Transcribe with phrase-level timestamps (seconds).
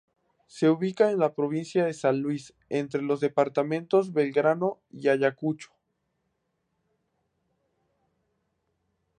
[0.53, 5.69] Se ubica en a provincia de San Luis entre los departamentos Belgrano y Ayacucho.